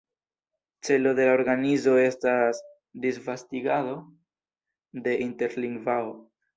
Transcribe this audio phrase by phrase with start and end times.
[0.87, 2.63] Celo de la organizo estas
[3.07, 3.95] disvastigado
[5.07, 6.15] de interlingvao.